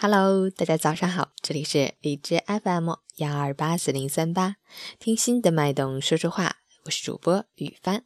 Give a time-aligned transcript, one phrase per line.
[0.00, 4.54] Hello，大家早上好，这里是荔枝 FM 幺二八四零三八，
[5.00, 8.04] 听心的脉动说说话，我是主播雨帆。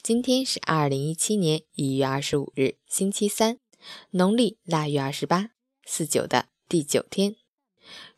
[0.00, 3.58] 今天是二零一七年一月二十五日，星期三，
[4.10, 5.50] 农历腊月二十八，
[5.84, 7.34] 四九的第九天。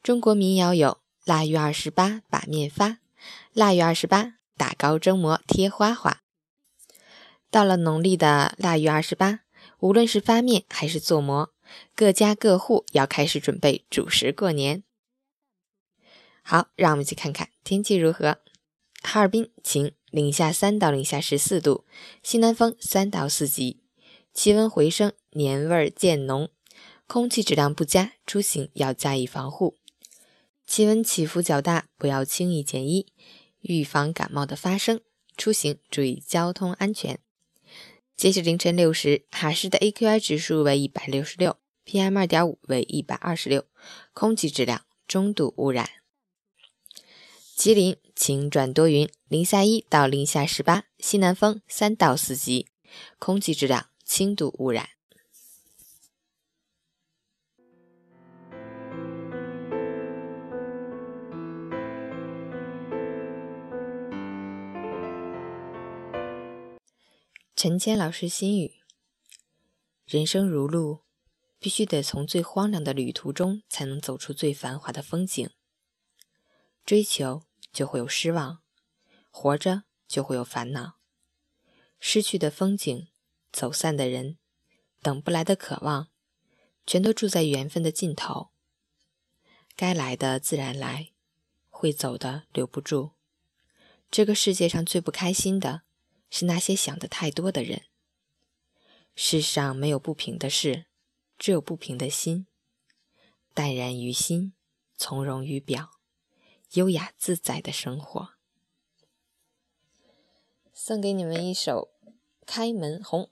[0.02, 2.98] 中国民谣有“腊月二十八把面发，
[3.54, 6.20] 腊月二十八打糕蒸馍贴花花”。
[7.50, 9.40] 到了农历的腊月二十八，
[9.78, 11.54] 无论是发面还是做馍。
[11.94, 14.82] 各家各户要开始准备主食过年。
[16.42, 18.38] 好，让我们去看看天气如何。
[19.02, 21.84] 哈尔滨晴，零下三到零下十四度，
[22.22, 23.82] 西南风三到四级，
[24.32, 26.50] 气温回升，年味儿渐浓，
[27.06, 29.76] 空气质量不佳，出行要加以防护。
[30.66, 33.12] 气温起伏较大，不要轻易减衣，
[33.60, 35.00] 预防感冒的发生。
[35.36, 37.20] 出行注意交通安全。
[38.18, 43.64] 截至凌晨六时，哈市的 AQI 指数为一百六十六，PM 二点五为一百二十六，
[44.12, 45.88] 空气质量中度污染。
[47.54, 52.66] 吉林晴转多云，零下一到零下十八，西南风三到四级，
[53.20, 54.88] 空气质量轻度污染。
[67.60, 68.76] 陈谦老师心语：
[70.06, 71.00] 人生如路，
[71.58, 75.50] 必须得从最荒凉的旅途中，才能走出最繁华的风景。
[76.86, 77.42] 追求
[77.72, 78.60] 就会有失望，
[79.32, 80.98] 活着就会有烦恼。
[81.98, 83.08] 失去的风景，
[83.50, 84.38] 走散的人，
[85.02, 86.10] 等不来的渴望，
[86.86, 88.50] 全都住在缘分的尽头。
[89.74, 91.10] 该来的自然来，
[91.68, 93.14] 会走的留不住。
[94.12, 95.87] 这个世界上最不开心的。
[96.30, 97.84] 是那些想的太多的人。
[99.14, 100.86] 世上没有不平的事，
[101.36, 102.46] 只有不平的心。
[103.52, 104.52] 淡然于心，
[104.96, 105.90] 从容于表，
[106.74, 108.34] 优雅自在的生活。
[110.72, 111.90] 送给你们一首
[112.46, 113.24] 《开门红》。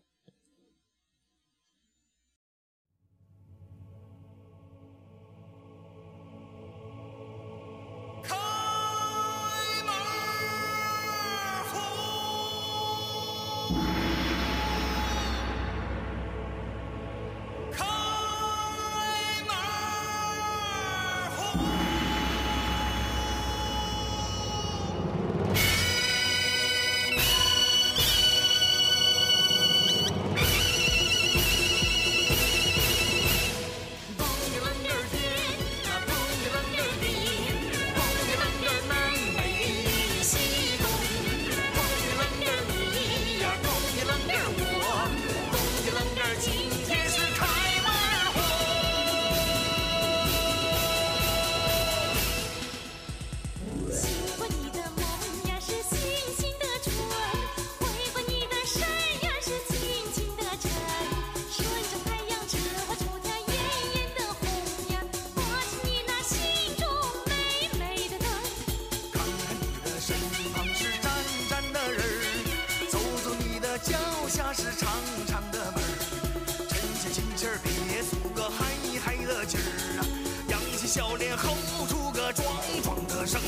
[73.78, 73.92] 脚
[74.28, 74.90] 下是长
[75.26, 78.64] 长的门儿，沉下心气儿，别足个嗨
[79.04, 80.06] 嗨的劲儿啊，
[80.48, 81.54] 扬起笑脸，吼
[81.86, 82.46] 出个壮
[82.82, 83.40] 壮的声。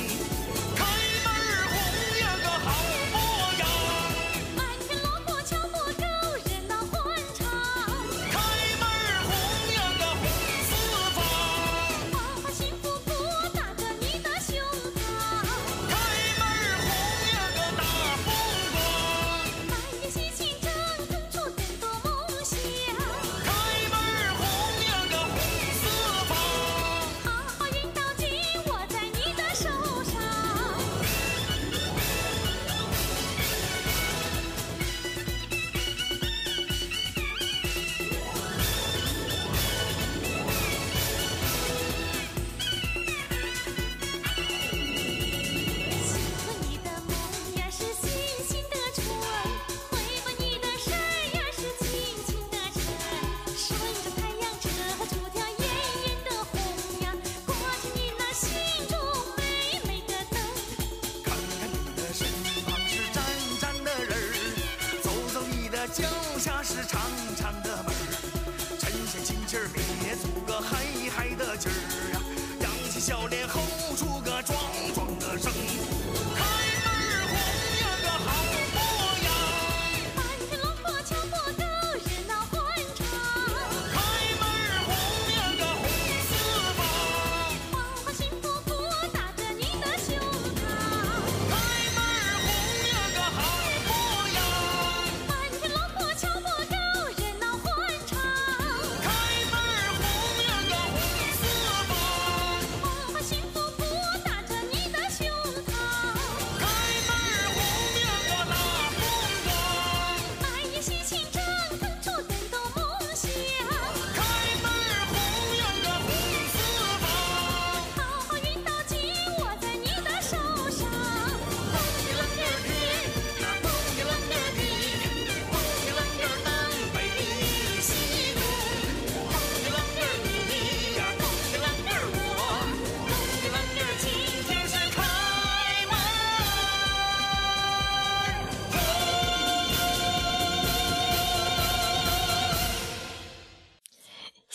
[73.09, 73.88] 笑脸红。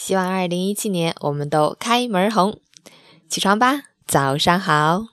[0.06, 2.60] 希望二零一七年我们都开门红。
[3.30, 5.06] 起床吧，早上好。